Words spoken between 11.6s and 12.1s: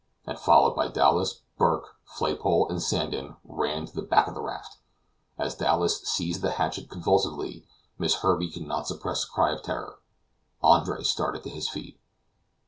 feet.